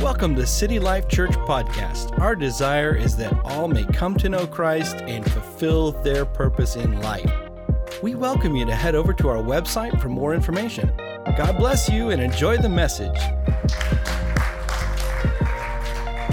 [0.00, 2.18] Welcome to City Life Church Podcast.
[2.18, 7.02] Our desire is that all may come to know Christ and fulfill their purpose in
[7.02, 7.30] life.
[8.02, 10.90] We welcome you to head over to our website for more information.
[11.36, 13.18] God bless you and enjoy the message.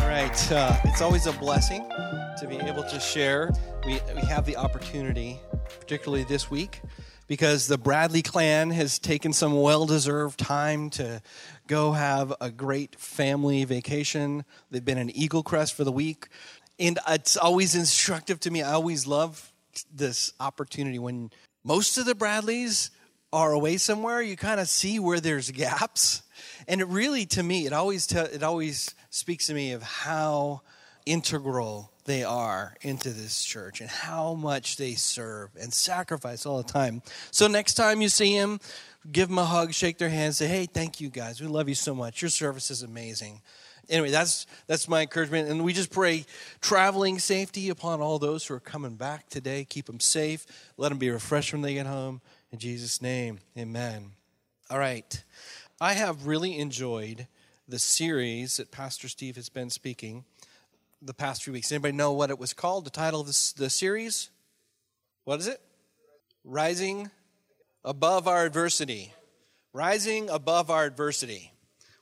[0.01, 1.85] All right, uh, it's always a blessing
[2.39, 3.51] to be able to share.
[3.85, 5.41] We, we have the opportunity,
[5.81, 6.79] particularly this week,
[7.27, 11.21] because the Bradley clan has taken some well deserved time to
[11.67, 14.45] go have a great family vacation.
[14.71, 16.27] They've been in Eagle Crest for the week.
[16.79, 18.61] And it's always instructive to me.
[18.61, 19.51] I always love
[19.93, 21.31] this opportunity when
[21.63, 22.91] most of the Bradleys
[23.33, 26.21] are away somewhere, you kind of see where there's gaps.
[26.67, 30.61] And it really, to me, it always, te- it always speaks to me of how
[31.05, 36.71] integral they are into this church and how much they serve and sacrifice all the
[36.71, 37.01] time.
[37.31, 38.59] So next time you see him,
[39.11, 41.41] give them a hug, shake their hand, say, "Hey, thank you guys.
[41.41, 42.21] We love you so much.
[42.21, 43.41] Your service is amazing."
[43.89, 46.25] Anyway, that's that's my encouragement, and we just pray
[46.59, 49.65] traveling safety upon all those who are coming back today.
[49.65, 50.45] Keep them safe.
[50.75, 52.21] Let them be refreshed when they get home.
[52.51, 54.11] In Jesus' name, Amen.
[54.69, 55.23] All right,
[55.79, 57.27] I have really enjoyed
[57.67, 60.25] the series that Pastor Steve has been speaking
[61.01, 61.71] the past few weeks.
[61.71, 62.85] Anybody know what it was called?
[62.85, 64.29] The title of this, the series?
[65.23, 65.61] What is it?
[66.43, 67.11] Rising
[67.87, 69.13] above our adversity.
[69.71, 71.53] Rising above our adversity,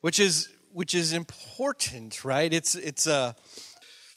[0.01, 2.51] which is which is important, right?
[2.51, 3.33] It's it's uh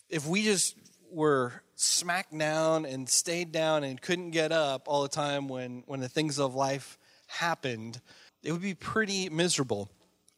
[0.08, 0.76] if we just
[1.10, 6.00] were smacked down and stayed down and couldn't get up all the time when when
[6.00, 8.00] the things of life happened,
[8.42, 9.90] it would be pretty miserable.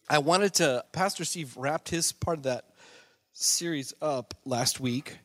[0.08, 2.64] I wanted to Pastor Steve wrapped his part of that
[3.34, 5.18] series up last week,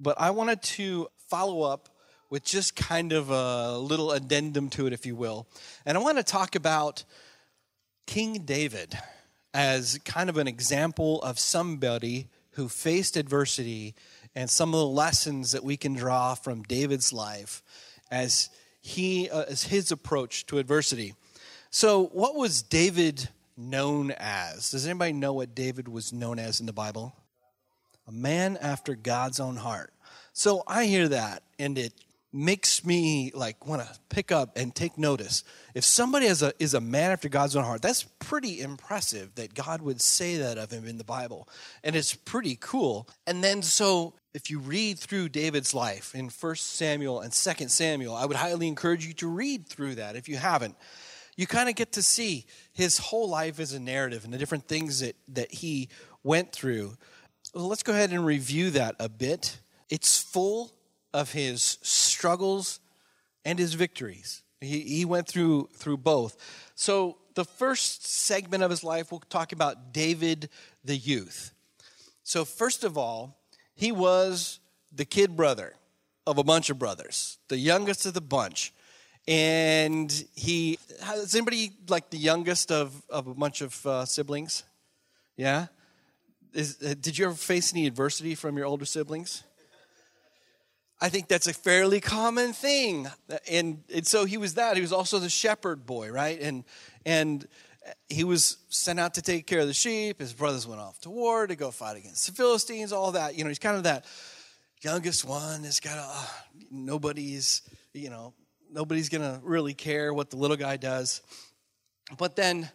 [0.00, 1.88] but I wanted to follow up
[2.30, 5.46] with just kind of a little addendum to it, if you will.
[5.84, 7.04] And I want to talk about
[8.06, 8.96] King David
[9.52, 13.94] as kind of an example of somebody who faced adversity
[14.34, 17.62] and some of the lessons that we can draw from David's life
[18.10, 18.48] as
[18.80, 21.14] he uh, as his approach to adversity.
[21.70, 24.70] So, what was David known as?
[24.70, 27.14] Does anybody know what David was known as in the Bible?
[28.06, 29.92] A man after God's own heart.
[30.32, 31.92] So I hear that and it
[32.32, 35.42] makes me like want to pick up and take notice.
[35.74, 39.54] If somebody is a, is a man after God's own heart, that's pretty impressive that
[39.54, 41.48] God would say that of him in the Bible.
[41.82, 43.08] And it's pretty cool.
[43.26, 48.14] And then so if you read through David's life in 1 Samuel and 2 Samuel,
[48.14, 50.76] I would highly encourage you to read through that if you haven't.
[51.36, 54.68] You kind of get to see his whole life as a narrative and the different
[54.68, 55.88] things that, that he
[56.22, 56.96] went through.
[57.54, 59.58] Well, let's go ahead and review that a bit.
[59.88, 60.72] It's full
[61.12, 62.80] of his struggles
[63.44, 64.42] and his victories.
[64.60, 66.36] He, he went through through both.
[66.74, 70.48] So the first segment of his life, we'll talk about David
[70.84, 71.54] the youth.
[72.22, 73.38] So first of all,
[73.74, 74.60] he was
[74.92, 75.74] the kid brother
[76.26, 78.72] of a bunch of brothers, the youngest of the bunch.
[79.26, 80.78] And he,
[81.14, 84.64] is anybody like the youngest of, of a bunch of uh, siblings?
[85.36, 85.66] Yeah?
[86.52, 89.44] Is, did you ever face any adversity from your older siblings?
[91.00, 93.08] I think that's a fairly common thing.
[93.50, 94.76] And, and so he was that.
[94.76, 96.38] He was also the shepherd boy, right?
[96.40, 96.64] And,
[97.06, 97.46] and
[98.08, 100.20] he was sent out to take care of the sheep.
[100.20, 103.34] His brothers went off to war to go fight against the Philistines, all that.
[103.36, 104.04] You know, he's kind of that
[104.82, 105.64] youngest one.
[105.64, 106.26] It's got uh,
[106.70, 107.62] nobody's,
[107.94, 108.34] you know,
[108.70, 111.22] nobody's going to really care what the little guy does.
[112.18, 112.68] But then,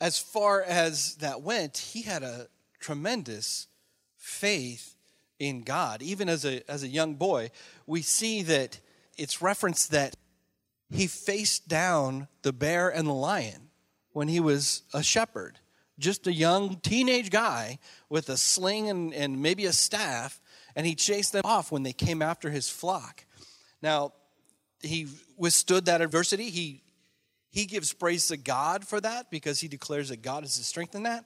[0.00, 2.48] as far as that went, he had a
[2.78, 3.68] tremendous
[4.16, 4.96] faith
[5.40, 6.02] in God.
[6.02, 7.50] Even as a, as a young boy,
[7.86, 8.78] we see that
[9.16, 10.14] it's referenced that
[10.90, 13.70] he faced down the bear and the lion
[14.12, 15.58] when he was a shepherd.
[15.98, 17.78] Just a young teenage guy
[18.08, 20.40] with a sling and, and maybe a staff,
[20.76, 23.24] and he chased them off when they came after his flock.
[23.82, 24.12] Now,
[24.82, 26.50] he withstood that adversity.
[26.50, 26.82] He,
[27.50, 30.94] he gives praise to God for that because he declares that God is his strength
[30.94, 31.24] in that.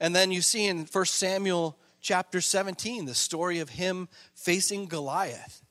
[0.00, 5.62] And then you see in 1 Samuel chapter 17, the story of him facing Goliath.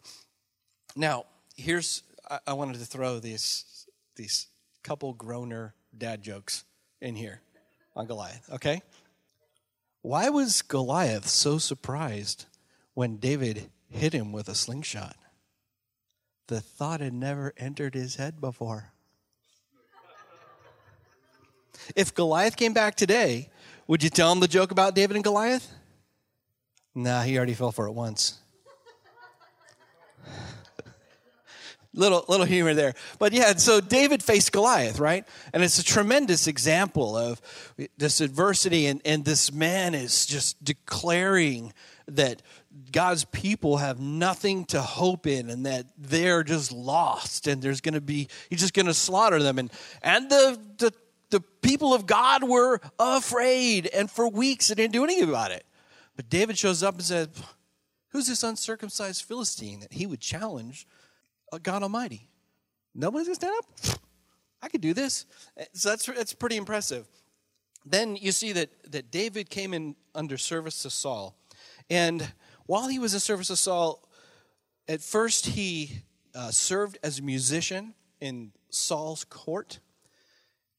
[0.96, 1.26] Now,
[1.56, 2.04] here's,
[2.46, 4.48] I, wanted to throw these, these
[4.84, 6.64] couple groaner dad jokes
[7.02, 7.42] in here
[7.96, 8.82] on Goliath, okay?
[10.02, 12.46] Why was Goliath so surprised
[12.94, 15.16] when David hit him with a slingshot?
[16.48, 18.94] The thought had never entered his head before.
[21.96, 23.50] If Goliath came back today,
[23.88, 25.72] would you tell him the joke about David and Goliath?
[26.98, 28.40] Nah, he already fell for it once.
[31.94, 32.96] little little humor there.
[33.20, 35.24] But yeah, so David faced Goliath, right?
[35.54, 37.40] And it's a tremendous example of
[38.00, 41.72] this adversity, and, and this man is just declaring
[42.08, 42.42] that
[42.92, 48.02] God's people have nothing to hope in and that they're just lost and there's to
[48.02, 49.72] be he's just going to slaughter them and
[50.02, 50.94] and the, the
[51.30, 55.64] the people of God were afraid and for weeks they didn't do anything about it.
[56.18, 57.30] But David shows up and says,
[58.10, 60.88] "Who's this uncircumcised Philistine that he would challenge
[61.64, 62.28] God Almighty?
[62.94, 64.02] Nobody's going to stand up?
[64.62, 65.26] I could do this."
[65.74, 67.08] So that's that's pretty impressive.
[67.86, 71.38] Then you see that that David came in under service to Saul.
[71.90, 72.34] And
[72.66, 74.04] while he was in service to Saul,
[74.88, 76.02] at first he
[76.34, 79.80] uh, served as a musician in Saul's court.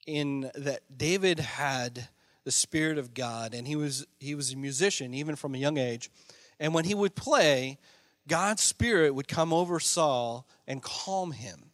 [0.06, 2.08] In that David had
[2.48, 5.76] the spirit of God, and he was he was a musician even from a young
[5.76, 6.10] age.
[6.58, 7.76] And when he would play,
[8.26, 11.72] God's spirit would come over Saul and calm him.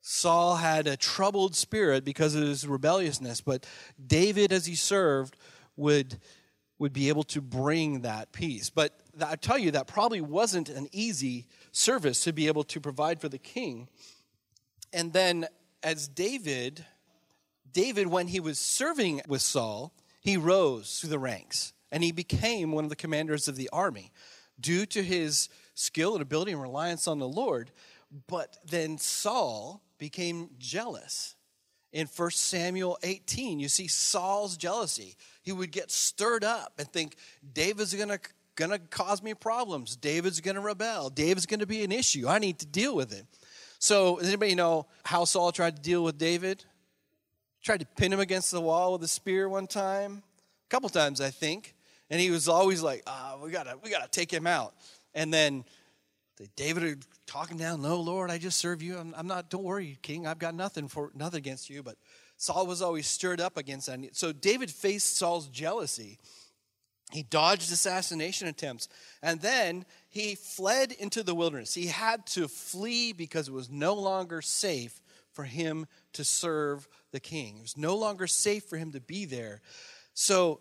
[0.00, 3.64] Saul had a troubled spirit because of his rebelliousness, but
[4.04, 5.36] David, as he served,
[5.76, 6.18] would
[6.80, 8.68] would be able to bring that peace.
[8.68, 13.20] But I tell you, that probably wasn't an easy service to be able to provide
[13.20, 13.86] for the king.
[14.92, 15.46] And then,
[15.84, 16.84] as David,
[17.72, 22.72] David, when he was serving with Saul, he rose through the ranks and he became
[22.72, 24.12] one of the commanders of the army
[24.60, 27.70] due to his skill and ability and reliance on the Lord.
[28.26, 31.34] But then Saul became jealous
[31.92, 33.58] in 1 Samuel 18.
[33.58, 35.16] You see Saul's jealousy.
[35.42, 37.16] He would get stirred up and think,
[37.52, 38.20] David's going to
[38.56, 39.96] going to cause me problems.
[39.96, 41.08] David's going to rebel.
[41.08, 42.28] David's going to be an issue.
[42.28, 43.24] I need to deal with it.
[43.78, 46.64] So, does anybody know how Saul tried to deal with David?
[47.62, 50.22] Tried to pin him against the wall with a spear one time,
[50.66, 51.74] a couple times, I think.
[52.08, 54.74] And he was always like, "Ah, oh, we gotta, we gotta take him out."
[55.14, 55.64] And then
[56.56, 58.98] David talking down, "No, Lord, I just serve you.
[58.98, 59.50] I'm, I'm, not.
[59.50, 60.26] Don't worry, King.
[60.26, 61.96] I've got nothing for nothing against you." But
[62.36, 64.16] Saul was always stirred up against that.
[64.16, 66.18] So David faced Saul's jealousy.
[67.12, 68.88] He dodged assassination attempts,
[69.22, 71.74] and then he fled into the wilderness.
[71.74, 75.02] He had to flee because it was no longer safe
[75.32, 77.58] for him to serve the king.
[77.58, 79.60] It was no longer safe for him to be there.
[80.14, 80.60] So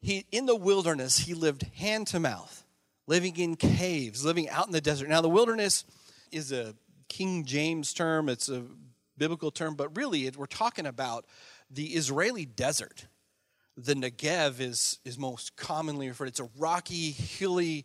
[0.00, 2.64] he in the wilderness, he lived hand to mouth,
[3.06, 5.08] living in caves, living out in the desert.
[5.08, 5.84] Now the wilderness
[6.32, 6.74] is a
[7.08, 8.64] King James term, it's a
[9.18, 11.26] biblical term, but really it, we're talking about
[11.70, 13.06] the Israeli desert.
[13.76, 16.28] The Negev is, is most commonly referred.
[16.28, 17.84] It's a rocky, hilly,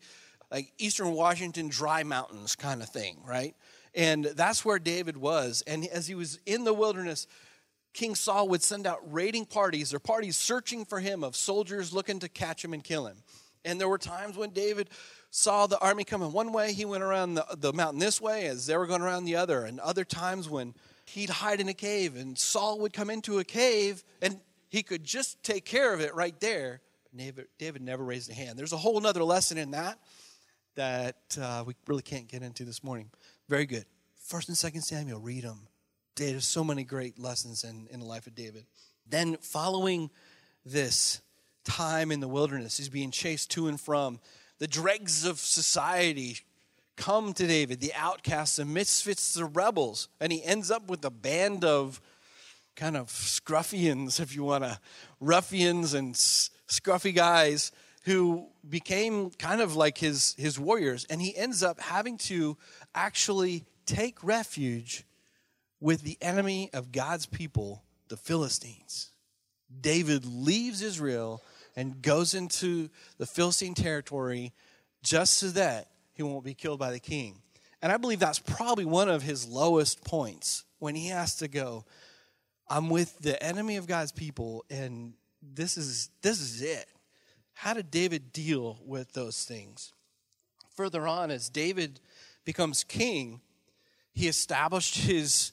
[0.51, 3.55] like Eastern Washington dry mountains kind of thing, right?
[3.95, 5.63] And that's where David was.
[5.65, 7.27] And as he was in the wilderness,
[7.93, 12.19] King Saul would send out raiding parties or parties searching for him of soldiers looking
[12.19, 13.15] to catch him and kill him.
[13.63, 14.89] And there were times when David
[15.31, 18.67] saw the army coming one way, he went around the, the mountain this way as
[18.67, 19.63] they were going around the other.
[19.63, 20.75] And other times when
[21.05, 24.39] he'd hide in a cave and Saul would come into a cave and
[24.69, 26.81] he could just take care of it right there.
[27.15, 28.59] David, David never raised a hand.
[28.59, 29.97] There's a whole other lesson in that
[30.75, 33.09] that uh, we really can't get into this morning.
[33.49, 33.85] Very good.
[34.15, 35.67] First and Second Samuel, read them.
[36.15, 38.65] There's so many great lessons in, in the life of David.
[39.07, 40.09] Then, following
[40.65, 41.21] this
[41.63, 44.19] time in the wilderness, he's being chased to and from
[44.59, 46.37] the dregs of society
[46.95, 51.09] come to David, the outcasts, the misfits, the rebels, and he ends up with a
[51.09, 51.99] band of
[52.75, 54.79] kind of scruffians, if you want to,
[55.19, 57.71] ruffians and scruffy guys
[58.05, 61.05] who became kind of like his, his warriors.
[61.09, 62.55] And he ends up having to
[62.93, 65.03] actually take refuge
[65.79, 69.09] with the enemy of God's people, the Philistines.
[69.81, 71.41] David leaves Israel
[71.75, 74.53] and goes into the Philistine territory
[75.03, 77.41] just so that he won't be killed by the king.
[77.81, 81.85] And I believe that's probably one of his lowest points when he has to go,
[82.69, 86.87] I'm with the enemy of God's people, and this is this is it.
[87.55, 89.93] How did David deal with those things?
[90.75, 91.99] Further on, as David
[92.43, 93.41] becomes king,
[94.13, 95.51] he established his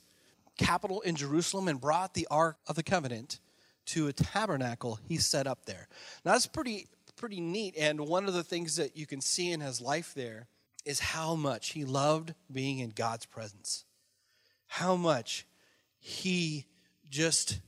[0.58, 3.40] capital in Jerusalem and brought the Ark of the Covenant
[3.86, 5.88] to a tabernacle he set up there.
[6.24, 7.74] Now that's pretty pretty neat.
[7.78, 10.48] And one of the things that you can see in his life there
[10.84, 13.84] is how much he loved being in God's presence.
[14.66, 15.46] How much
[15.98, 16.66] he
[17.10, 17.60] just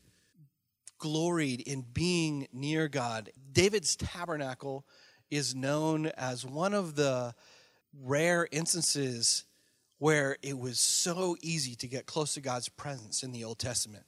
[1.05, 3.29] gloried in being near God.
[3.53, 4.87] David's tabernacle
[5.31, 7.35] is known as one of the
[8.01, 9.45] rare instances
[9.99, 14.05] where it was so easy to get close to God's presence in the Old Testament.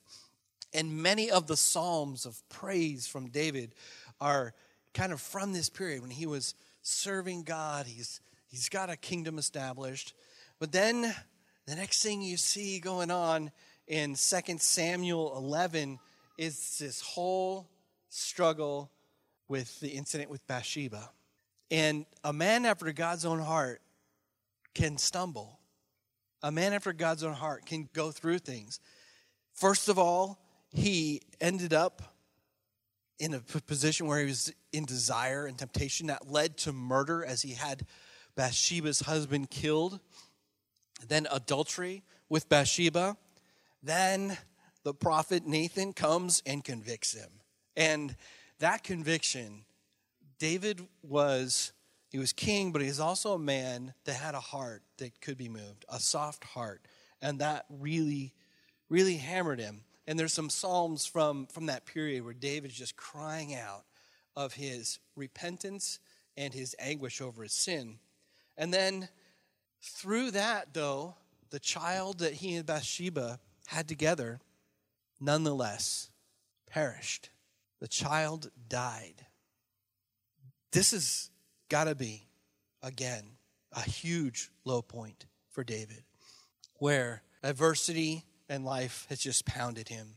[0.73, 3.75] And many of the Psalms of praise from David
[4.19, 4.55] are
[4.95, 7.85] kind of from this period when he was serving God.
[7.85, 10.15] He's, he's got a kingdom established.
[10.59, 11.15] But then
[11.67, 13.51] The next thing you see going on
[13.89, 14.17] in 2
[14.59, 15.99] Samuel 11
[16.37, 17.69] is this whole
[18.09, 18.91] struggle
[19.49, 21.11] with the incident with Bathsheba.
[21.71, 23.81] And a man after God's own heart
[24.75, 25.59] can stumble.
[26.43, 28.81] A man after God's own heart can go through things.
[29.55, 30.39] First of all,
[30.71, 32.15] he ended up
[33.19, 37.43] in a position where he was in desire and temptation that led to murder as
[37.43, 37.87] he had
[38.35, 39.99] Bathsheba's husband killed.
[41.09, 43.17] Then adultery with Bathsheba.
[43.83, 44.37] Then
[44.87, 47.29] the prophet Nathan comes and convicts him.
[47.77, 48.15] And
[48.61, 49.65] that conviction,
[50.39, 51.73] David was
[52.09, 55.49] he was king, but he's also a man that had a heart that could be
[55.49, 56.83] moved, a soft heart.
[57.21, 58.33] And that really,
[58.89, 59.83] really hammered him.
[60.07, 63.87] And there's some psalms from, from that period where David's just crying out
[64.37, 65.99] of his repentance
[66.37, 67.99] and his anguish over his sin.
[68.57, 69.09] And then
[69.83, 71.17] through that, though,
[71.51, 74.39] the child that he and Bathsheba had together,
[75.21, 76.11] nonetheless,
[76.67, 77.31] perished.
[77.81, 79.27] The child died.
[80.73, 81.31] This has
[81.69, 82.27] got to be,
[82.83, 83.25] again,
[83.73, 86.05] a huge low point for David,
[86.75, 90.15] where adversity and life has just pounded him.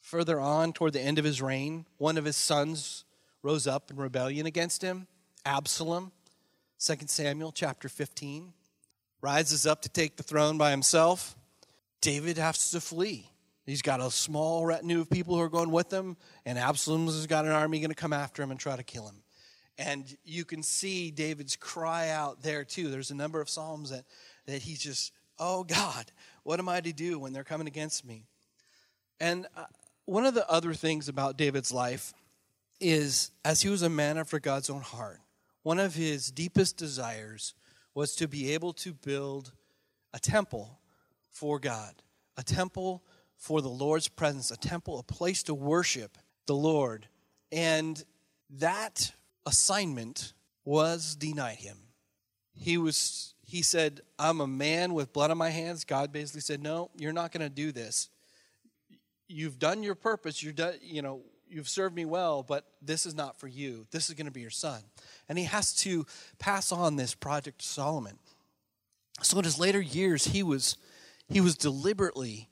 [0.00, 3.04] Further on, toward the end of his reign, one of his sons
[3.42, 5.06] rose up in rebellion against him,
[5.44, 6.12] Absalom.
[6.84, 8.52] 2 Samuel chapter 15
[9.20, 11.36] rises up to take the throne by himself.
[12.00, 13.31] David has to flee.
[13.64, 17.44] He's got a small retinue of people who are going with him, and Absalom's got
[17.44, 19.22] an army going to come after him and try to kill him.
[19.78, 22.90] And you can see David's cry out there too.
[22.90, 24.04] There's a number of Psalms that,
[24.46, 26.10] that he's just, oh God,
[26.42, 28.24] what am I to do when they're coming against me?
[29.20, 29.64] And uh,
[30.04, 32.12] one of the other things about David's life
[32.80, 35.20] is as he was a man after God's own heart,
[35.62, 37.54] one of his deepest desires
[37.94, 39.52] was to be able to build
[40.12, 40.80] a temple
[41.30, 41.94] for God,
[42.36, 43.02] a temple
[43.42, 47.08] for the Lord's presence, a temple, a place to worship the Lord.
[47.50, 48.02] And
[48.50, 49.10] that
[49.44, 50.32] assignment
[50.64, 51.76] was denied him.
[52.54, 55.84] He was he said, I'm a man with blood on my hands.
[55.84, 58.10] God basically said, No, you're not going to do this.
[59.26, 60.40] You've done your purpose.
[60.40, 63.88] You're done, you know, you've served me well, but this is not for you.
[63.90, 64.82] This is going to be your son.
[65.28, 66.06] And he has to
[66.38, 68.20] pass on this project to Solomon.
[69.20, 70.76] So in his later years, he was
[71.28, 72.48] he was deliberately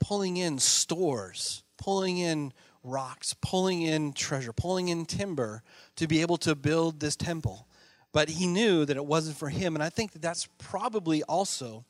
[0.00, 5.62] pulling in stores, pulling in rocks, pulling in treasure, pulling in timber
[5.96, 7.66] to be able to build this temple
[8.14, 9.74] but he knew that it wasn't for him.
[9.74, 11.84] And I think that that's probably also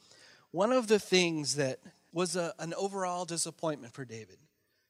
[0.50, 1.80] one of the things that
[2.12, 4.38] was a, an overall disappointment for David.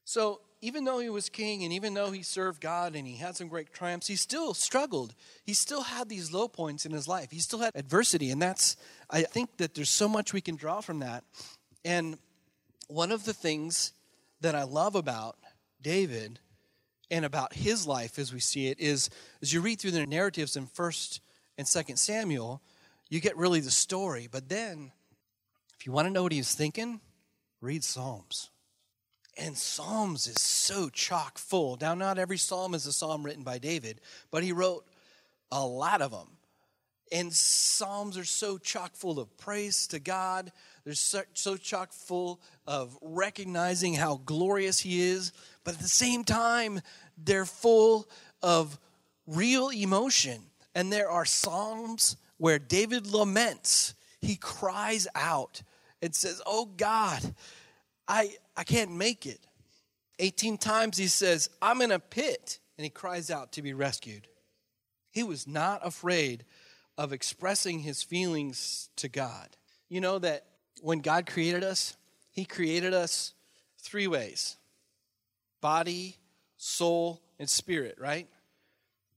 [0.04, 3.37] So even though he was king and even though he served God and he had
[3.37, 5.12] some great triumphs, he still struggled.
[5.42, 7.33] He still had these low points in his life.
[7.33, 8.30] He still had adversity.
[8.30, 8.76] And that's,
[9.11, 11.25] I think that there's so much we can draw from that.
[11.85, 12.16] And
[12.88, 13.93] one of the things
[14.41, 15.37] that I love about
[15.81, 16.38] David
[17.11, 19.11] and about his life as we see it is
[19.43, 21.21] as you read through the narratives in first
[21.59, 22.62] and second samuel
[23.11, 24.29] you get really the story.
[24.31, 24.91] But then
[25.79, 27.00] if you want to know what he's thinking
[27.61, 28.50] read psalms.
[29.37, 31.79] And psalms is so chock full.
[31.81, 34.00] Now not every psalm is a psalm written by david
[34.31, 34.85] but he wrote
[35.50, 36.29] a lot of them
[37.12, 40.50] and psalms are so chock full of praise to god
[40.85, 45.33] they're so, chock full of recognizing how glorious he is
[45.64, 46.81] but at the same time,
[47.17, 48.09] they're full
[48.43, 48.79] of
[49.26, 50.43] real emotion.
[50.75, 55.62] And there are Psalms where David laments, he cries out
[56.03, 57.35] and says, Oh God,
[58.07, 59.41] I, I can't make it.
[60.19, 64.29] 18 times he says, I'm in a pit, and he cries out to be rescued.
[65.11, 66.45] He was not afraid
[66.97, 69.49] of expressing his feelings to God.
[69.88, 70.45] You know that
[70.85, 71.97] when God created us,
[72.31, 73.33] he created us
[73.81, 74.57] three ways
[75.62, 76.17] body,
[76.59, 78.29] soul, and spirit, right?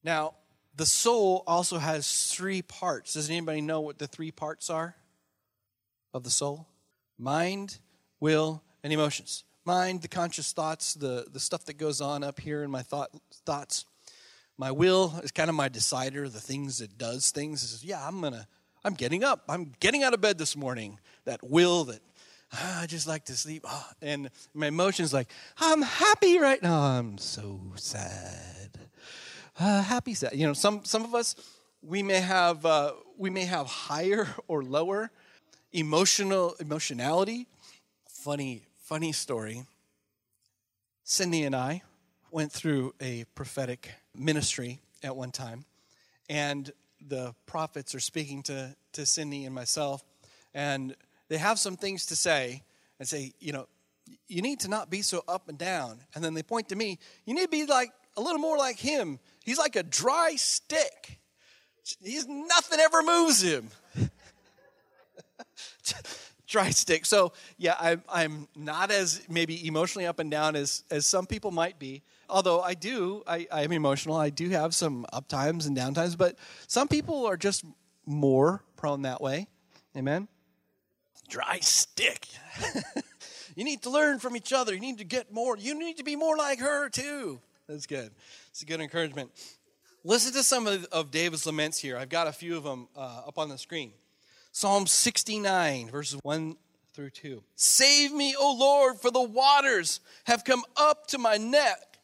[0.02, 0.36] Now,
[0.78, 3.14] the soul also has three parts.
[3.14, 4.96] Does anybody know what the three parts are
[6.14, 6.68] of the soul?
[7.18, 7.80] Mind,
[8.22, 9.44] will, and emotions.
[9.66, 13.10] Mind, the conscious thoughts, the, the stuff that goes on up here in my thought,
[13.46, 13.84] thoughts.
[14.58, 17.62] My will is kind of my decider, the things that does things.
[17.62, 18.48] Says, yeah, I'm gonna,
[18.86, 19.44] I'm getting up.
[19.50, 21.00] I'm getting out of bed this morning.
[21.28, 22.00] That will that
[22.54, 23.64] ah, I just like to sleep.
[23.68, 26.80] Ah, and my emotions like, I'm happy right now.
[26.82, 28.80] I'm so sad.
[29.60, 30.34] Uh, happy sad.
[30.34, 31.36] You know, some some of us
[31.82, 35.12] we may have uh, we may have higher or lower
[35.72, 37.48] emotional emotionality.
[38.08, 39.64] Funny funny story.
[41.04, 41.84] Cindy and I
[42.32, 45.66] went through a prophetic ministry at one time,
[46.30, 46.72] and
[47.06, 50.04] the prophets are speaking to to Cindy and myself,
[50.54, 50.96] and
[51.30, 52.64] they have some things to say
[53.00, 53.68] and say, you know,
[54.28, 56.00] you need to not be so up and down.
[56.16, 58.78] And then they point to me, you need to be like a little more like
[58.78, 59.20] him.
[59.44, 61.20] He's like a dry stick.
[62.02, 63.70] He's nothing ever moves him.
[66.48, 67.06] dry stick.
[67.06, 71.52] So yeah, I'm I'm not as maybe emotionally up and down as as some people
[71.52, 72.02] might be.
[72.30, 74.18] Although I do, I, I am emotional.
[74.18, 76.36] I do have some up times and down times, but
[76.68, 77.64] some people are just
[78.06, 79.48] more prone that way.
[79.96, 80.28] Amen.
[81.30, 82.28] Dry stick.
[83.56, 84.74] you need to learn from each other.
[84.74, 85.58] You need to get more.
[85.58, 87.40] You need to be more like her too.
[87.68, 88.12] That's good.
[88.50, 89.32] It's a good encouragement.
[90.04, 91.98] Listen to some of, of David's laments here.
[91.98, 93.92] I've got a few of them uh, up on the screen.
[94.54, 96.56] Psalm 69, verses 1
[96.94, 97.44] through 2.
[97.56, 101.97] Save me, O Lord, for the waters have come up to my neck.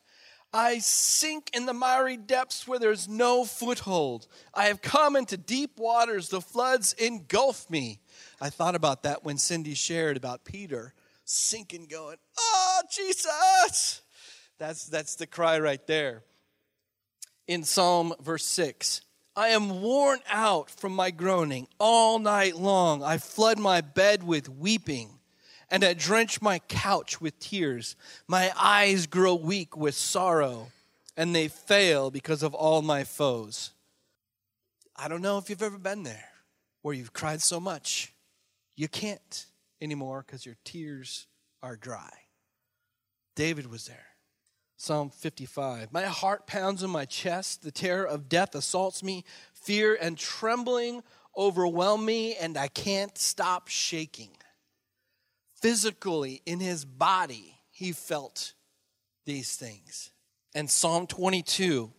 [0.54, 4.28] I sink in the miry depths where there's no foothold.
[4.54, 8.00] I have come into deep waters, the floods engulf me.
[8.40, 10.94] I thought about that when Cindy shared about Peter
[11.26, 14.02] sinking, going, Oh, Jesus!
[14.60, 16.24] That's, that's the cry right there.
[17.48, 19.02] In Psalm verse 6,
[19.36, 21.68] I am worn out from my groaning.
[21.80, 25.20] All night long I flood my bed with weeping,
[25.74, 27.96] and I drench my couch with tears.
[28.28, 30.68] My eyes grow weak with sorrow,
[31.18, 33.72] and they fail because of all my foes.
[34.96, 36.30] I don't know if you've ever been there
[36.84, 38.14] where you've cried so much
[38.76, 39.48] you can't
[39.82, 41.26] anymore because your tears
[41.64, 42.12] are dry.
[43.36, 44.06] David was there.
[44.78, 45.92] Psalm 55.
[45.92, 47.64] My heart pounds in my chest.
[47.64, 49.26] The terror of death assaults me.
[49.54, 51.02] Fear and trembling
[51.36, 54.30] overwhelm me, and I can't stop shaking.
[55.64, 58.54] Physically, in his body, he felt
[59.26, 60.12] these things.
[60.54, 61.90] And Psalm 22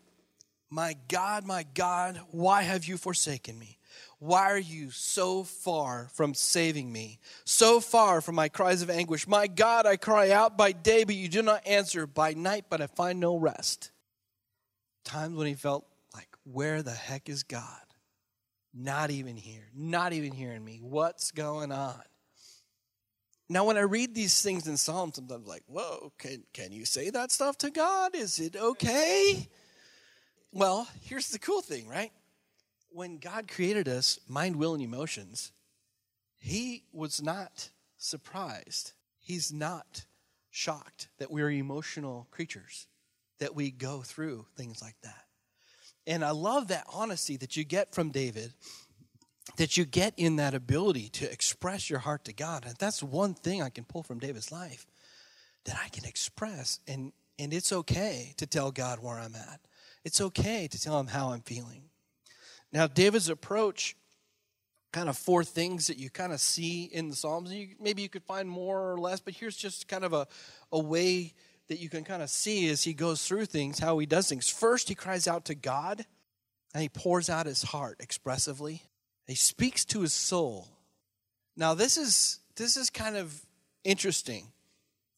[0.68, 3.78] My God, my God, why have you forsaken me?
[4.18, 7.20] Why are you so far from saving me?
[7.46, 9.26] So far from my cries of anguish.
[9.26, 12.06] My God, I cry out by day, but you do not answer.
[12.06, 13.92] By night, but I find no rest.
[15.06, 17.64] Times when he felt like, where the heck is God?
[18.74, 19.70] Not even here.
[19.74, 20.80] Not even hearing me.
[20.82, 22.02] What's going on?
[23.48, 26.84] Now, when I read these things in Psalms, sometimes I'm like, whoa, can, can you
[26.84, 28.14] say that stuff to God?
[28.14, 29.48] Is it okay?
[30.50, 32.10] Well, here's the cool thing, right?
[32.94, 35.50] when God created us, mind, will, and emotions,
[36.36, 38.92] He was not surprised.
[39.18, 40.04] He's not
[40.50, 42.86] shocked that we're emotional creatures,
[43.40, 45.24] that we go through things like that.
[46.06, 48.52] And I love that honesty that you get from David,
[49.56, 52.64] that you get in that ability to express your heart to God.
[52.66, 54.86] And that's one thing I can pull from David's life
[55.64, 56.80] that I can express.
[56.88, 59.60] And, and it's okay to tell God where I'm at,
[60.04, 61.84] it's okay to tell Him how I'm feeling.
[62.72, 63.96] Now, David's approach,
[64.92, 67.52] kind of four things that you kind of see in the Psalms.
[67.52, 70.26] You, maybe you could find more or less, but here's just kind of a,
[70.72, 71.34] a way
[71.68, 74.48] that you can kind of see as he goes through things, how he does things.
[74.48, 76.04] First, he cries out to God,
[76.74, 78.82] and he pours out his heart expressively.
[79.26, 80.68] He speaks to his soul.
[81.56, 83.34] Now, this is this is kind of
[83.82, 84.52] interesting.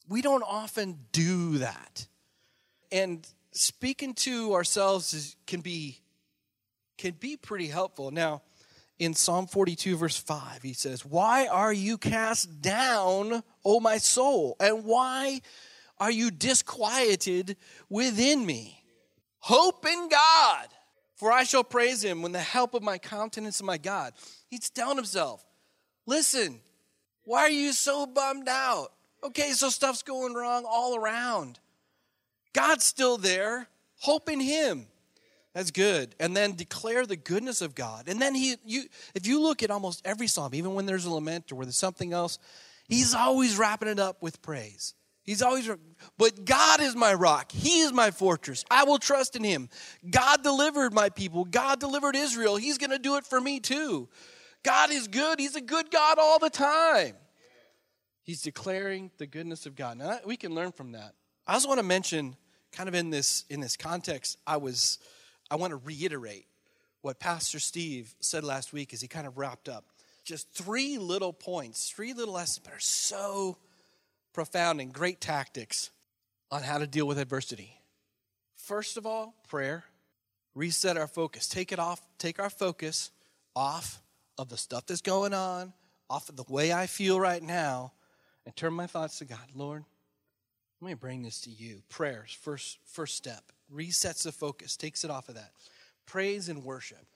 [0.09, 2.07] We don't often do that.
[2.93, 6.01] And speaking to ourselves is, can be
[6.99, 8.11] can be pretty helpful.
[8.11, 8.43] Now,
[8.99, 14.57] in Psalm 42, verse 5, he says, Why are you cast down, O my soul?
[14.59, 15.43] And why
[15.99, 17.57] are you disquieted
[17.91, 18.83] within me?
[19.41, 20.69] Hope in God,
[21.17, 24.13] for I shall praise him when the help of my countenance and my God.
[24.49, 25.45] He's telling himself,
[26.07, 26.61] Listen,
[27.25, 28.93] why are you so bummed out?
[29.25, 31.59] Okay, so stuff's going wrong all around.
[32.53, 33.67] God's still there.
[33.99, 34.87] Hope in him.
[35.53, 36.15] That's good.
[36.21, 38.09] And then declare the goodness of God.
[38.09, 41.11] And then he you if you look at almost every psalm, even when there's a
[41.11, 42.39] lament or where there's something else,
[42.89, 44.95] he's always wrapping it up with praise.
[45.27, 45.69] He's always
[46.17, 47.51] but God is my rock.
[47.51, 48.65] He is my fortress.
[48.71, 49.69] I will trust in him.
[50.09, 51.45] God delivered my people.
[51.45, 52.57] God delivered Israel.
[52.57, 54.09] He's going to do it for me too.
[54.63, 55.41] God is good.
[55.41, 57.15] He's a good God all the time.
[58.23, 59.99] He's declaring the goodness of God.
[59.99, 61.15] Now we can learn from that.
[61.47, 62.37] I also want to mention
[62.73, 64.99] kind of in this in this context I was
[65.51, 66.47] I want to reiterate
[67.03, 69.85] what Pastor Steve said last week as he kind of wrapped up.
[70.25, 73.59] Just three little points, three little lessons, but are so
[74.37, 75.91] profound and great tactics
[76.51, 77.81] on how to deal with adversity.
[78.55, 79.85] First of all, prayer.
[80.55, 81.49] Reset our focus.
[81.49, 83.11] Take it off, take our focus
[83.55, 84.03] off
[84.37, 85.73] of the stuff that's going on,
[86.11, 87.93] off of the way I feel right now,
[88.45, 89.39] and turn my thoughts to God.
[89.55, 89.85] Lord,
[90.83, 91.81] let me bring this to you.
[91.89, 95.53] Prayers, first, first step resets the focus, takes it off of that.
[96.05, 97.07] Praise and worship.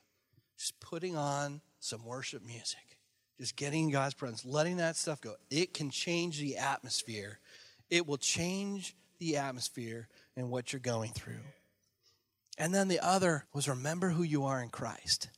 [0.57, 2.97] Just putting on some worship music.
[3.41, 7.39] Just getting in God's presence, letting that stuff go, it can change the atmosphere.
[7.89, 11.41] It will change the atmosphere and what you're going through.
[12.59, 15.29] And then the other was remember who you are in Christ.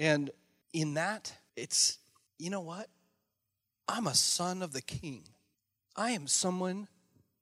[0.00, 0.30] And
[0.72, 1.98] in that, it's,
[2.36, 2.88] you know what?
[3.86, 5.22] I'm a son of the king.
[5.94, 6.88] I am someone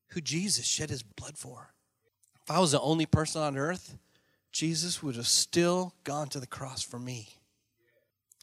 [0.08, 1.72] who Jesus shed his blood for.
[2.42, 3.96] If I was the only person on earth,
[4.52, 7.38] Jesus would have still gone to the cross for me.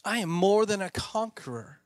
[0.03, 1.79] I am more than a conqueror.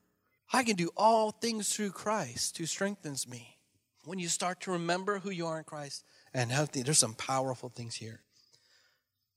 [0.54, 3.58] I can do all things through Christ who strengthens me.
[4.06, 7.69] When you start to remember who you are in Christ and the, there's some powerful
[7.69, 8.21] things here.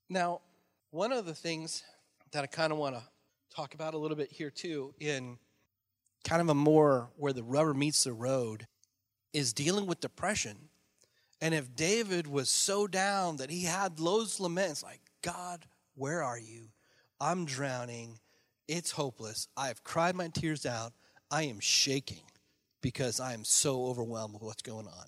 [0.09, 0.41] Now,
[0.91, 1.83] one of the things
[2.31, 3.01] that I kind of want to
[3.53, 5.37] talk about a little bit here too, in
[6.23, 8.67] kind of a more where the rubber meets the road,
[9.33, 10.57] is dealing with depression.
[11.41, 15.65] And if David was so down that he had those laments, like, God,
[15.95, 16.69] where are you?
[17.19, 18.19] I'm drowning.
[18.69, 19.47] It's hopeless.
[19.57, 20.93] I've cried my tears out.
[21.31, 22.21] I am shaking
[22.81, 25.05] because I am so overwhelmed with what's going on.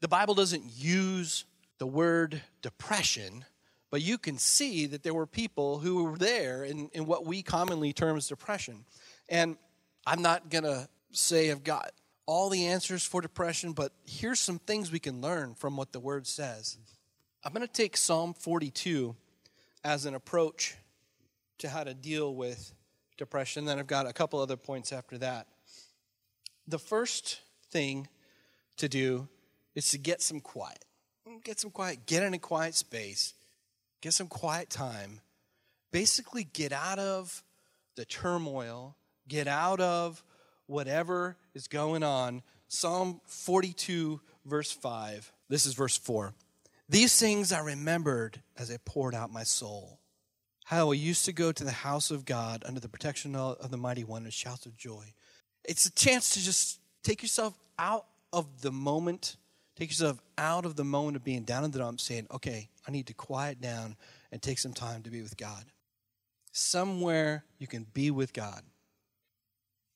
[0.00, 1.44] The Bible doesn't use
[1.78, 3.44] the word depression,
[3.88, 7.40] but you can see that there were people who were there in, in what we
[7.40, 8.84] commonly term as depression.
[9.28, 9.56] And
[10.04, 11.92] I'm not going to say I've got
[12.26, 16.00] all the answers for depression, but here's some things we can learn from what the
[16.00, 16.78] word says.
[17.44, 19.14] I'm going to take Psalm 42
[19.84, 20.74] as an approach
[21.62, 22.74] to how to deal with
[23.16, 23.64] depression.
[23.64, 25.46] Then I've got a couple other points after that.
[26.66, 28.08] The first thing
[28.76, 29.28] to do
[29.74, 30.84] is to get some quiet.
[31.44, 33.34] Get some quiet, get in a quiet space,
[34.00, 35.20] get some quiet time.
[35.90, 37.42] Basically, get out of
[37.96, 38.96] the turmoil,
[39.28, 40.22] get out of
[40.66, 42.42] whatever is going on.
[42.68, 45.32] Psalm 42, verse 5.
[45.48, 46.34] This is verse 4.
[46.88, 49.98] These things I remembered as I poured out my soul.
[50.72, 53.76] How I used to go to the house of God under the protection of the
[53.76, 55.04] mighty one with shouts of joy.
[55.66, 59.36] It's a chance to just take yourself out of the moment,
[59.76, 62.90] take yourself out of the moment of being down in the dumps, saying, okay, I
[62.90, 63.96] need to quiet down
[64.32, 65.62] and take some time to be with God.
[66.52, 68.62] Somewhere you can be with God.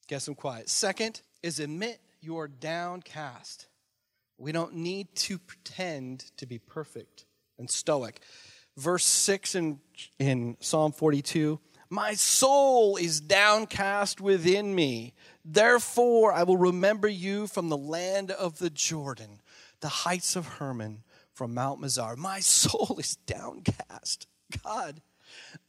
[0.08, 0.68] Get some quiet.
[0.68, 3.68] Second is admit you are downcast.
[4.36, 7.24] We don't need to pretend to be perfect
[7.58, 8.20] and stoic.
[8.76, 9.80] Verse 6 in,
[10.18, 11.58] in Psalm 42
[11.88, 15.14] My soul is downcast within me.
[15.44, 19.40] Therefore, I will remember you from the land of the Jordan,
[19.80, 22.16] the heights of Hermon, from Mount Mizar.
[22.16, 24.26] My soul is downcast.
[24.64, 25.00] God,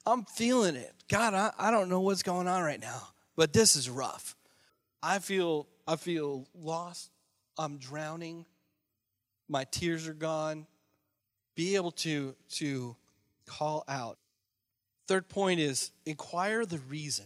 [0.06, 0.94] I'm feeling it.
[1.08, 4.36] God, I, I don't know what's going on right now but this is rough.
[5.02, 7.12] I feel I feel lost.
[7.58, 8.46] I'm drowning.
[9.48, 10.68] My tears are gone.
[11.58, 12.96] Be able to to
[13.46, 14.18] call out.
[15.08, 17.26] Third point is inquire the reason.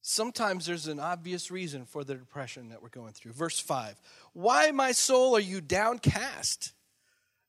[0.00, 3.32] Sometimes there's an obvious reason for the depression that we're going through.
[3.32, 4.00] Verse 5
[4.32, 6.72] Why, my soul, are you downcast?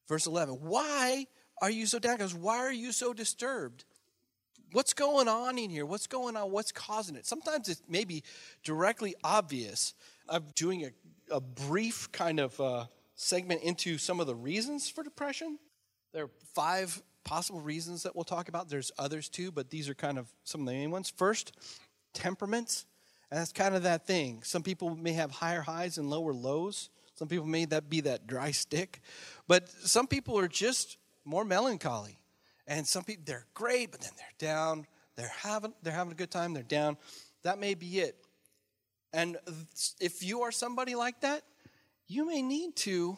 [0.08, 1.26] Verse 11 Why
[1.62, 2.36] are you so downcast?
[2.36, 3.86] Why are you so disturbed?
[4.72, 5.86] what's going on in here?
[5.86, 6.52] What's going on?
[6.52, 7.26] What's causing it?
[7.26, 8.24] Sometimes it may be
[8.64, 9.94] directly obvious.
[10.28, 15.04] I'm doing a, a brief kind of uh, segment into some of the reasons for
[15.04, 15.60] depression.
[16.14, 18.70] There are five possible reasons that we'll talk about.
[18.70, 21.12] There's others too, but these are kind of some of the main ones.
[21.16, 21.52] First,
[22.14, 22.86] temperaments.
[23.32, 24.42] And that's kind of that thing.
[24.44, 26.90] Some people may have higher highs and lower lows.
[27.14, 29.02] Some people may that be that dry stick.
[29.48, 32.20] But some people are just more melancholy.
[32.66, 34.88] And some people they're great, but then they're down.
[35.16, 36.54] They're having they're having a good time.
[36.54, 36.98] They're down.
[37.44, 38.16] That may be it.
[39.14, 39.38] And
[40.00, 41.44] if you are somebody like that,
[42.08, 43.18] you may need to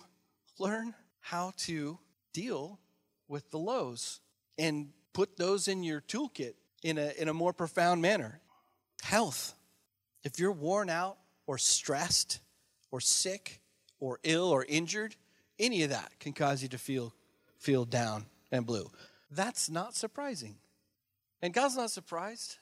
[0.60, 1.98] learn how to
[2.34, 2.80] deal
[3.32, 4.20] with the lows
[4.58, 8.40] and put those in your toolkit in a, in a more profound manner.
[9.02, 9.56] Health.
[10.24, 11.18] If you're worn out
[11.48, 12.40] or stressed
[12.92, 13.62] or sick
[14.00, 15.16] or ill or injured,
[15.58, 17.14] any of that can cause you to feel,
[17.58, 18.92] feel down and blue.
[19.32, 20.58] That's not surprising.
[21.42, 22.58] And God's not surprised.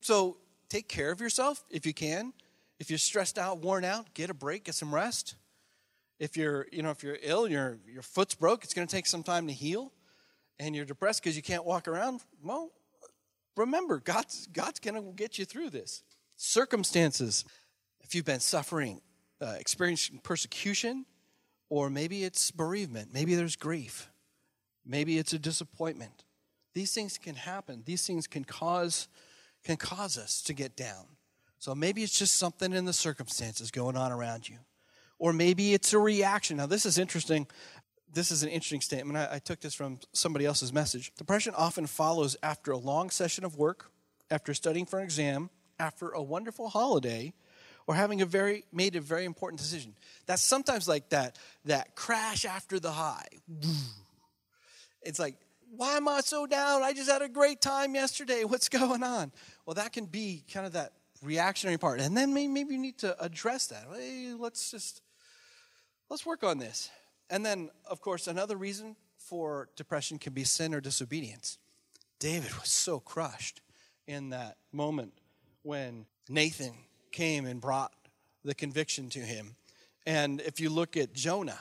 [0.00, 0.36] So
[0.68, 2.32] take care of yourself if you can.
[2.80, 5.36] If you're stressed out, worn out, get a break, get some rest.
[6.24, 9.04] If you're, you know, if you're ill, your your foot's broke, it's going to take
[9.04, 9.92] some time to heal,
[10.58, 12.22] and you're depressed because you can't walk around.
[12.42, 12.70] Well,
[13.58, 16.02] remember, God's God's going to get you through this.
[16.36, 17.44] Circumstances.
[18.00, 19.02] If you've been suffering,
[19.42, 21.04] uh, experiencing persecution,
[21.68, 24.10] or maybe it's bereavement, maybe there's grief.
[24.86, 26.24] Maybe it's a disappointment.
[26.72, 27.82] These things can happen.
[27.84, 29.08] These things can cause
[29.62, 31.04] can cause us to get down.
[31.58, 34.56] So maybe it's just something in the circumstances going on around you.
[35.18, 36.56] Or maybe it's a reaction.
[36.56, 37.46] Now, this is interesting.
[38.12, 39.16] This is an interesting statement.
[39.16, 41.12] I, I took this from somebody else's message.
[41.16, 43.90] Depression often follows after a long session of work,
[44.30, 47.32] after studying for an exam, after a wonderful holiday
[47.86, 49.94] or having a very made a very important decision.
[50.26, 53.26] That's sometimes like that that crash after the high.
[55.02, 55.36] It's like,
[55.76, 56.82] why am I so down?
[56.82, 58.44] I just had a great time yesterday.
[58.44, 59.32] What's going on?
[59.66, 60.92] Well, that can be kind of that
[61.24, 62.00] reactionary part.
[62.00, 63.86] And then maybe, you need to address that.
[63.92, 65.02] Hey, let's just
[66.10, 66.90] let's work on this.
[67.30, 71.58] And then, of course, another reason for depression can be sin or disobedience.
[72.20, 73.60] David was so crushed
[74.06, 75.12] in that moment
[75.62, 76.74] when Nathan
[77.10, 77.92] came and brought
[78.44, 79.56] the conviction to him.
[80.06, 81.58] And if you look at Jonah,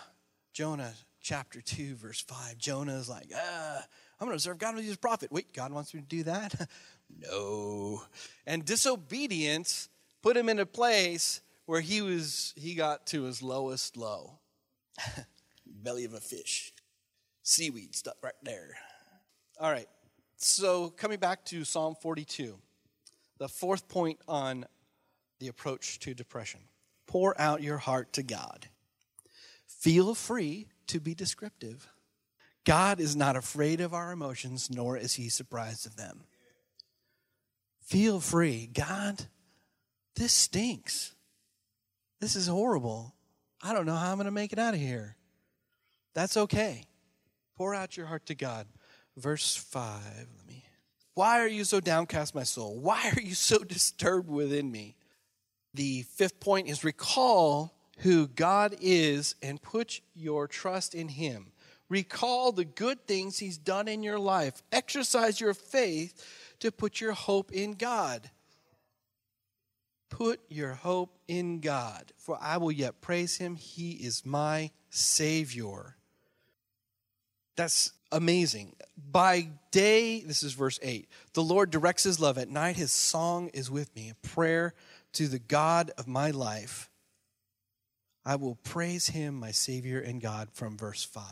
[0.52, 3.86] Jonah chapter 2, verse 5, Jonah is like, ah,
[4.19, 5.31] I'm going to serve God with his prophet.
[5.31, 6.69] Wait, God wants me to do that?
[7.31, 8.03] no.
[8.45, 9.89] And disobedience
[10.21, 14.39] put him in a place where he was he got to his lowest low.
[15.65, 16.73] Belly of a fish.
[17.41, 18.75] Seaweed stuck right there.
[19.59, 19.88] All right.
[20.38, 22.57] So coming back to Psalm 42,
[23.38, 24.65] the fourth point on
[25.39, 26.59] the approach to depression.
[27.07, 28.67] Pour out your heart to God.
[29.67, 31.88] Feel free to be descriptive.
[32.65, 36.24] God is not afraid of our emotions, nor is he surprised of them.
[37.82, 38.69] Feel free.
[38.74, 39.26] God,
[40.15, 41.13] this stinks.
[42.22, 43.13] This is horrible.
[43.62, 45.17] I don't know how I'm going to make it out of here.
[46.13, 46.86] That's okay.
[47.58, 48.67] Pour out your heart to God.
[49.17, 50.02] Verse 5.
[50.38, 50.63] Let me.
[51.15, 52.80] Why are you so downcast, my soul?
[52.80, 54.96] Why are you so disturbed within me?
[55.74, 61.51] The fifth point is recall who God is and put your trust in Him.
[61.89, 64.61] Recall the good things He's done in your life.
[64.71, 66.21] Exercise your faith
[66.59, 68.29] to put your hope in God.
[70.09, 73.55] Put your hope in God, for I will yet praise Him.
[73.55, 75.95] He is my Savior.
[77.55, 78.75] That's amazing.
[79.11, 82.37] By day, this is verse 8, the Lord directs His love.
[82.37, 84.73] At night, His song is with me, a prayer
[85.13, 86.89] to the God of my life.
[88.25, 91.23] I will praise him, my Savior and God, from verse 5.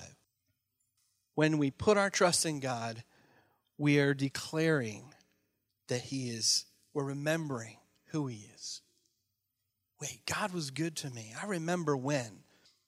[1.35, 3.03] When we put our trust in God,
[3.77, 5.13] we are declaring
[5.87, 7.77] that he is, we're remembering
[8.07, 8.81] who he is.
[10.01, 11.33] Wait, God was good to me.
[11.41, 12.43] I remember when.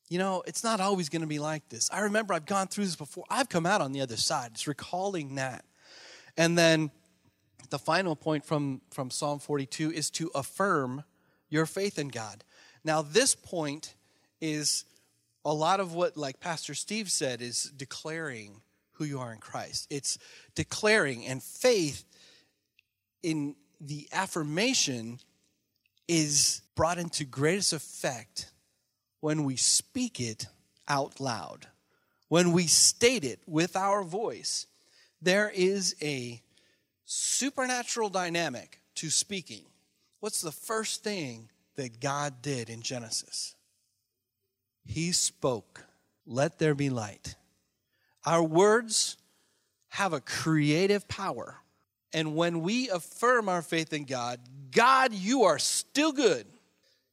[0.09, 1.89] You know, it's not always going to be like this.
[1.91, 3.23] I remember I've gone through this before.
[3.29, 4.51] I've come out on the other side.
[4.53, 5.63] It's recalling that.
[6.35, 6.91] And then
[7.69, 11.03] the final point from, from Psalm 42 is to affirm
[11.49, 12.43] your faith in God.
[12.83, 13.95] Now, this point
[14.41, 14.85] is
[15.45, 18.61] a lot of what, like Pastor Steve said, is declaring
[18.93, 19.87] who you are in Christ.
[19.89, 20.17] It's
[20.55, 22.05] declaring, and faith
[23.21, 25.19] in the affirmation
[26.07, 28.51] is brought into greatest effect
[29.21, 30.47] when we speak it
[30.87, 31.67] out loud,
[32.27, 34.67] when we state it with our voice.
[35.21, 36.41] There is a
[37.05, 39.63] supernatural dynamic to speaking.
[40.19, 43.55] What's the first thing that God did in Genesis?
[44.85, 45.85] He spoke,
[46.25, 47.35] Let there be light.
[48.25, 49.17] Our words
[49.89, 51.57] have a creative power.
[52.13, 54.39] And when we affirm our faith in God,
[54.71, 56.45] God, you are still good.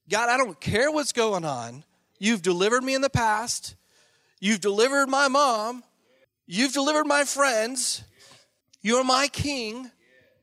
[0.09, 1.85] God, I don't care what's going on.
[2.19, 3.77] You've delivered me in the past.
[4.41, 5.85] You've delivered my mom.
[6.47, 8.03] You've delivered my friends.
[8.83, 9.91] You're my king.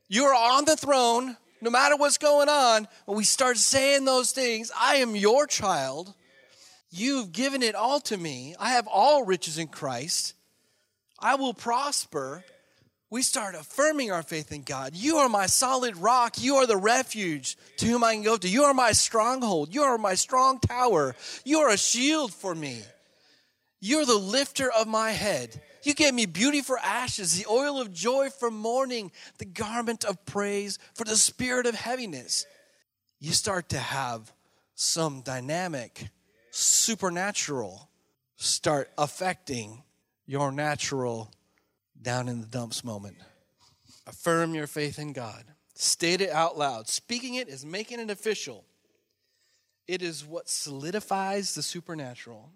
[0.08, 1.36] You're on the throne.
[1.60, 6.14] No matter what's going on, when we start saying those things, I am your child.
[6.90, 8.54] You've given it all to me.
[8.58, 10.34] I have all riches in Christ.
[11.18, 12.44] I will prosper.
[13.10, 14.94] We start affirming our faith in God.
[14.94, 16.40] You are my solid rock.
[16.40, 18.48] You are the refuge to whom I can go to.
[18.48, 19.74] You are my stronghold.
[19.74, 21.16] You are my strong tower.
[21.44, 22.82] You are a shield for me.
[23.80, 25.60] You're the lifter of my head.
[25.82, 30.24] You gave me beauty for ashes, the oil of joy for mourning, the garment of
[30.26, 32.46] praise for the spirit of heaviness.
[33.20, 34.32] You start to have
[34.74, 36.08] some dynamic,
[36.50, 37.88] supernatural
[38.36, 39.82] start affecting
[40.26, 41.30] your natural
[42.00, 43.16] down in the dumps moment.
[44.06, 45.44] Affirm your faith in God.
[45.74, 46.88] State it out loud.
[46.88, 48.64] Speaking it is making it official.
[49.86, 52.50] It is what solidifies the supernatural.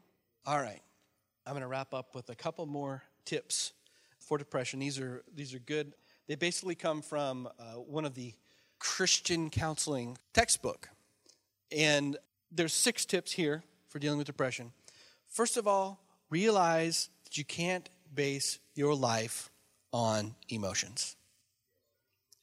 [0.47, 0.83] All right.
[1.47, 3.73] I'm going to wrap up with a couple more tips
[4.21, 4.81] for depression.
[4.81, 5.95] These are these are good.
[6.29, 8.35] They basically come from uh, one of the
[8.79, 10.89] Christian counseling textbook,
[11.71, 12.17] and
[12.51, 14.73] there's six tips here for dealing with depression.
[15.29, 19.51] First of all, realize that you can't base your life
[19.93, 21.17] on emotions.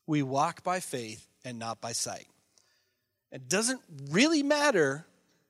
[0.07, 2.27] We walk by faith and not by sight.
[3.31, 5.05] It doesn't really matter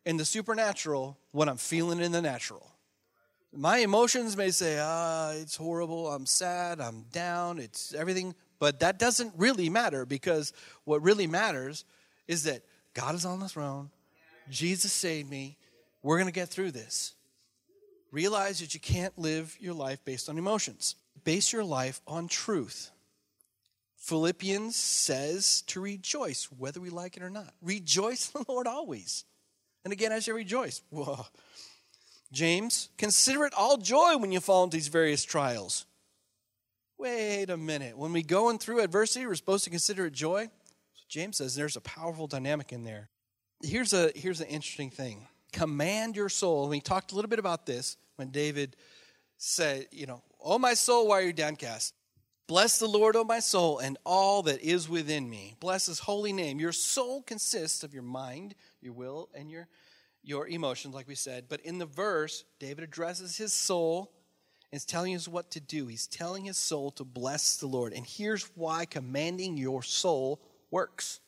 [0.05, 2.69] in the supernatural what I'm feeling in the natural.
[3.51, 8.99] My emotions may say, ah, it's horrible, I'm sad, I'm down, it's everything, But that
[8.99, 11.85] doesn't really matter because what really matters
[12.27, 12.61] is that
[12.93, 13.89] God is on the throne.
[14.49, 15.57] Jesus saved me.
[16.03, 17.13] We're going to get through this.
[18.11, 20.95] Realize that you can't live your life based on emotions.
[21.23, 22.91] Base your life on truth.
[23.97, 27.53] Philippians says to rejoice, whether we like it or not.
[27.61, 29.25] Rejoice in the Lord always.
[29.83, 30.81] And again, I say rejoice.
[30.89, 31.25] Whoa.
[32.31, 35.85] James, consider it all joy when you fall into these various trials.
[36.97, 37.97] Wait a minute.
[37.97, 40.49] When we going through adversity, we're supposed to consider it joy.
[41.07, 43.09] James says there's a powerful dynamic in there.
[43.63, 45.27] Here's a here's an interesting thing.
[45.51, 46.69] Command your soul.
[46.69, 48.75] We talked a little bit about this when David
[49.37, 51.93] said, you know, Oh my soul, why are you downcast?
[52.47, 55.55] Bless the Lord, O my soul, and all that is within me.
[55.59, 56.59] Bless his holy name.
[56.59, 59.67] Your soul consists of your mind, your will, and your,
[60.29, 61.45] your emotions, like we said.
[61.49, 64.11] But in the verse, David addresses his soul
[64.71, 65.87] and is telling us what to do.
[65.87, 67.93] He's telling his soul to bless the Lord.
[67.93, 70.39] And here's why commanding your soul
[70.71, 71.19] works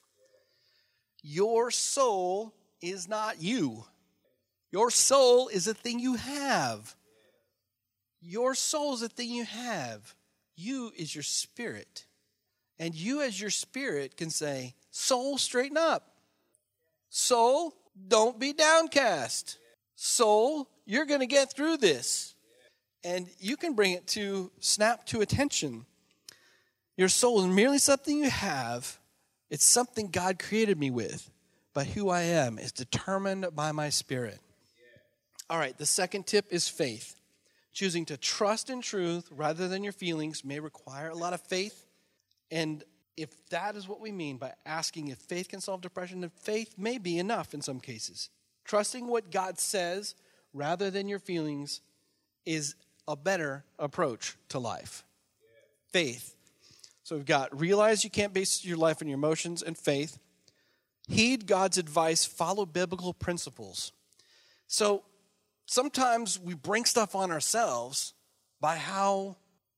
[1.23, 3.83] your soul is not you,
[4.71, 6.95] your soul is a thing you have.
[8.23, 10.13] Your soul is a thing you have.
[10.55, 12.05] You is your spirit.
[12.77, 16.11] And you, as your spirit, can say, Soul, straighten up.
[17.09, 17.73] Soul,
[18.07, 19.57] don't be downcast.
[19.95, 22.35] Soul, you're going to get through this.
[23.03, 25.85] And you can bring it to snap to attention.
[26.97, 28.99] Your soul is merely something you have,
[29.49, 31.29] it's something God created me with.
[31.73, 34.39] But who I am is determined by my spirit.
[35.49, 37.15] All right, the second tip is faith.
[37.73, 41.85] Choosing to trust in truth rather than your feelings may require a lot of faith.
[42.49, 42.83] And
[43.17, 46.75] if that is what we mean by asking if faith can solve depression, then faith
[46.77, 48.29] may be enough in some cases.
[48.65, 50.15] Trusting what God says
[50.53, 51.81] rather than your feelings
[52.45, 52.75] is
[53.07, 55.03] a better approach to life.
[55.91, 56.35] Faith.
[57.03, 60.17] So we've got realize you can't base your life on your emotions and faith.
[61.07, 63.91] Heed God's advice, follow biblical principles.
[64.67, 65.03] So
[65.65, 68.13] sometimes we bring stuff on ourselves
[68.61, 69.35] by how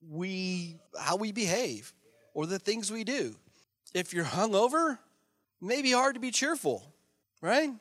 [0.08, 1.94] we how we behave
[2.34, 3.36] or the things we do.
[3.94, 4.98] If you're hungover,
[5.62, 6.94] maybe hard to be cheerful,
[7.42, 7.72] right?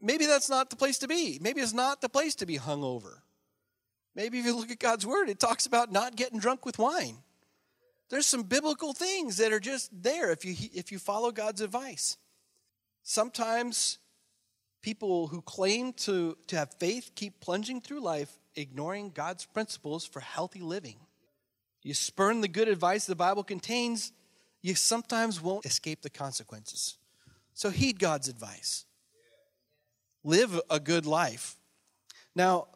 [0.00, 1.38] Maybe that's not the place to be.
[1.40, 3.20] Maybe it's not the place to be hungover.
[4.14, 7.16] Maybe if you look at God's word, it talks about not getting drunk with wine.
[8.10, 12.18] There's some biblical things that are just there if you if you follow God's advice.
[13.02, 13.98] Sometimes
[14.82, 20.18] People who claim to, to have faith keep plunging through life, ignoring God's principles for
[20.18, 20.96] healthy living.
[21.82, 24.12] You spurn the good advice the Bible contains,
[24.60, 26.96] you sometimes won't escape the consequences.
[27.54, 28.84] So heed God's advice.
[30.24, 31.56] Live a good life.
[32.34, 32.68] Now,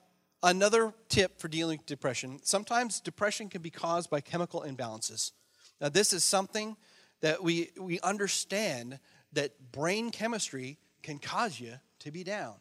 [0.42, 5.32] another tip for dealing with depression sometimes depression can be caused by chemical imbalances.
[5.80, 6.76] Now, this is something
[7.20, 8.98] that we, we understand
[9.32, 12.54] that brain chemistry can cause you to be down.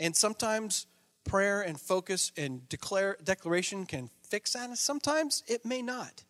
[0.00, 0.86] And sometimes
[1.24, 6.24] prayer and focus and declare, declaration can fix that, and sometimes it may not.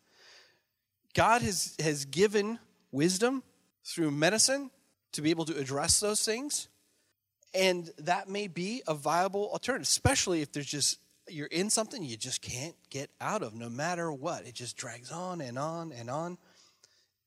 [1.13, 2.59] God has, has given
[2.91, 3.43] wisdom
[3.83, 4.71] through medicine
[5.13, 6.67] to be able to address those things.
[7.53, 10.99] And that may be a viable alternative, especially if there's just
[11.31, 14.47] you're in something you just can't get out of no matter what.
[14.47, 16.37] It just drags on and on and on.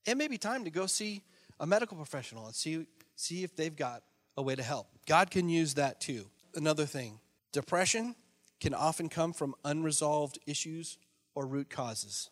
[0.06, 1.22] It may be time to go see
[1.60, 4.02] a medical professional and see see if they've got
[4.36, 4.88] a way to help.
[5.06, 6.26] God can use that too.
[6.54, 7.20] Another thing
[7.52, 8.14] depression
[8.62, 10.96] can often come from unresolved issues
[11.34, 12.30] or root causes.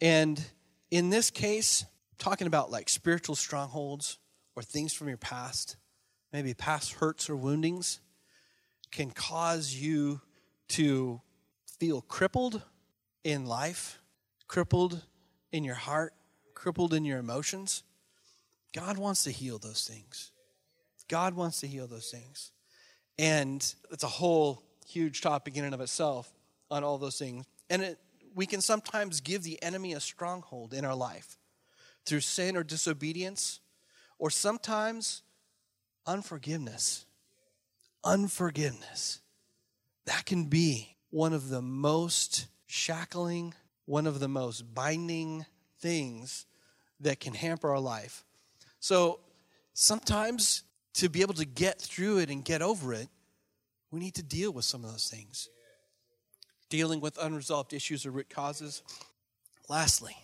[0.00, 0.44] And
[0.90, 1.84] in this case,
[2.18, 4.18] talking about like spiritual strongholds
[4.56, 5.76] or things from your past,
[6.32, 8.00] maybe past hurts or woundings,
[8.90, 10.20] can cause you
[10.70, 11.20] to
[11.78, 12.60] feel crippled
[13.22, 14.00] in life,
[14.48, 15.04] crippled
[15.52, 16.14] in your heart,
[16.54, 17.84] crippled in your emotions.
[18.74, 20.32] God wants to heal those things.
[21.06, 22.50] God wants to heal those things.
[23.20, 26.32] And it's a whole huge topic in and of itself
[26.70, 27.44] on all those things.
[27.70, 27.98] And it,
[28.34, 31.38] we can sometimes give the enemy a stronghold in our life
[32.04, 33.60] through sin or disobedience,
[34.18, 35.22] or sometimes
[36.06, 37.04] unforgiveness.
[38.02, 39.20] Unforgiveness.
[40.06, 43.54] That can be one of the most shackling,
[43.84, 45.44] one of the most binding
[45.80, 46.46] things
[47.00, 48.24] that can hamper our life.
[48.80, 49.20] So
[49.74, 50.62] sometimes
[50.94, 53.08] to be able to get through it and get over it,
[53.90, 55.48] we need to deal with some of those things.
[56.68, 58.82] Dealing with unresolved issues or root causes.
[59.68, 60.16] Lastly,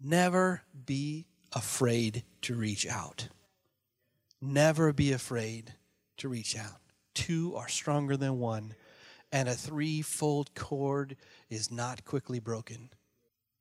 [0.00, 3.28] never be afraid to reach out.
[4.40, 5.74] Never be afraid
[6.18, 6.80] to reach out.
[7.14, 8.74] Two are stronger than one,
[9.30, 11.16] and a threefold cord
[11.50, 12.90] is not quickly broken.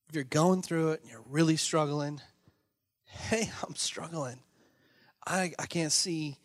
[0.10, 2.22] If you're going through it and you're really struggling,
[3.06, 4.40] hey, I'm struggling.
[5.26, 6.38] I, I can't see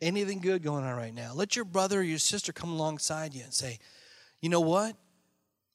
[0.00, 1.32] anything good going on right now.
[1.34, 3.78] Let your brother or your sister come alongside you and say,
[4.40, 4.96] you know what?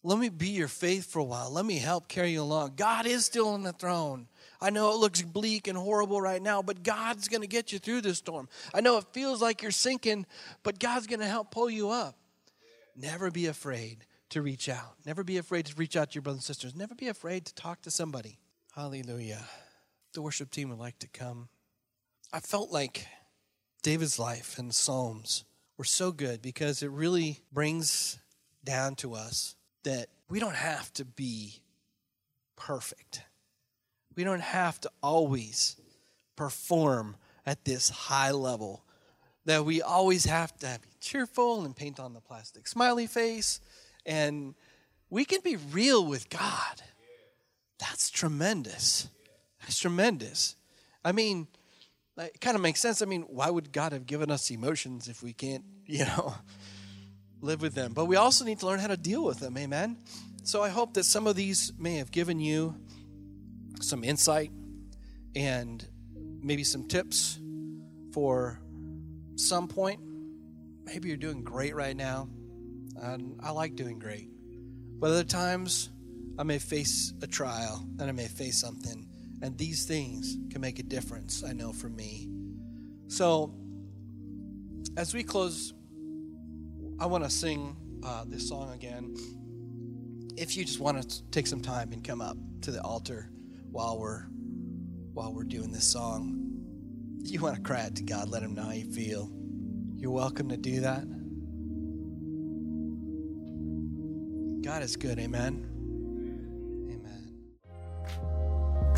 [0.06, 1.50] Let me be your faith for a while.
[1.50, 2.74] Let me help carry you along.
[2.76, 4.28] God is still on the throne.
[4.60, 7.80] I know it looks bleak and horrible right now, but God's going to get you
[7.80, 8.50] through this storm.
[8.74, 10.26] I know it feels like you're sinking,
[10.62, 12.18] but God's going to help pull you up.
[12.98, 14.96] Never be afraid to reach out.
[15.06, 16.76] Never be afraid to reach out to your brothers and sisters.
[16.76, 18.40] Never be afraid to talk to somebody.
[18.76, 19.44] Hallelujah.
[20.14, 21.48] The worship team would like to come.
[22.34, 23.08] I felt like
[23.84, 25.44] David's life and the Psalms
[25.78, 28.18] were so good because it really brings
[28.64, 31.62] down to us that we don't have to be
[32.56, 33.22] perfect.
[34.16, 35.76] We don't have to always
[36.38, 38.86] perform at this high level.
[39.46, 43.60] That we always have to be cheerful and paint on the plastic smiley face.
[44.06, 44.56] And
[45.10, 46.82] we can be real with God.
[47.80, 49.10] That's tremendous.
[49.60, 50.56] That's tremendous.
[51.04, 51.48] I mean,
[52.18, 53.01] it kind of makes sense.
[53.01, 56.36] I mean, why would God have given us emotions if we can't, you know,
[57.41, 57.93] live with them?
[57.93, 59.57] But we also need to learn how to deal with them.
[59.57, 59.97] Amen.
[60.43, 62.76] So I hope that some of these may have given you
[63.82, 64.51] some insight
[65.36, 65.86] and
[66.41, 67.39] maybe some tips
[68.14, 68.59] for
[69.36, 70.01] some point.
[70.84, 72.30] Maybe you're doing great right now.
[73.01, 74.30] And I like doing great.
[74.99, 75.89] But other times,
[76.38, 79.07] I may face a trial and I may face something.
[79.42, 82.30] And these things can make a difference, I know, for me.
[83.08, 83.54] So,
[84.96, 85.74] as we close,
[87.00, 87.76] I want to sing
[88.06, 89.16] uh, this song again.
[90.38, 93.30] If you just want to take some time and come up to the altar
[93.72, 94.26] while we're
[95.14, 96.40] while we're doing this song.
[97.20, 99.32] You want to cry out to God, let him know how you feel.
[99.96, 101.06] You're welcome to do that.
[104.62, 105.46] God is good, amen.
[105.46, 105.73] Amen.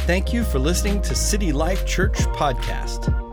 [0.06, 3.25] Thank you for listening to City Life Church podcast.